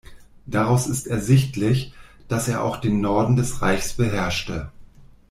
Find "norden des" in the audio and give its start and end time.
3.01-3.61